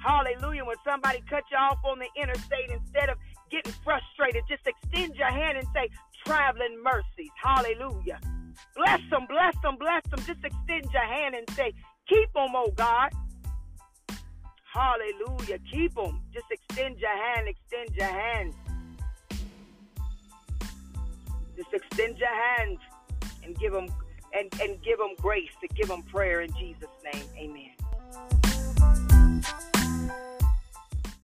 Hallelujah. 0.03 0.63
When 0.63 0.77
somebody 0.85 1.21
cuts 1.29 1.47
you 1.51 1.57
off 1.57 1.77
on 1.83 1.99
the 1.99 2.07
interstate, 2.19 2.71
instead 2.71 3.09
of 3.09 3.17
getting 3.51 3.73
frustrated, 3.83 4.43
just 4.47 4.65
extend 4.65 5.15
your 5.15 5.27
hand 5.27 5.57
and 5.57 5.67
say, 5.73 5.89
traveling 6.25 6.81
mercies. 6.83 7.31
Hallelujah. 7.43 8.19
Bless 8.75 9.01
them, 9.09 9.25
bless 9.27 9.55
them, 9.61 9.75
bless 9.77 10.03
them. 10.09 10.19
Just 10.25 10.43
extend 10.43 10.87
your 10.93 11.03
hand 11.03 11.35
and 11.35 11.49
say, 11.51 11.73
keep 12.07 12.31
them, 12.33 12.51
oh 12.55 12.71
God. 12.75 13.11
Hallelujah. 14.73 15.59
Keep 15.71 15.95
them. 15.95 16.21
Just 16.33 16.45
extend 16.49 16.99
your 16.99 17.09
hand. 17.09 17.47
Extend 17.47 17.95
your 17.95 18.07
hand. 18.07 18.53
Just 21.57 21.73
extend 21.73 22.17
your 22.17 22.29
hand 22.29 22.77
and 23.49 23.59
give 23.59 23.73
them 23.73 23.87
and, 24.31 24.53
and 24.61 24.81
give 24.83 24.99
them 24.99 25.15
grace 25.19 25.49
to 25.59 25.67
give 25.69 25.87
them 25.87 26.03
prayer 26.03 26.41
in 26.41 26.53
Jesus' 26.53 26.87
name. 27.11 27.23
Amen. 27.35 28.48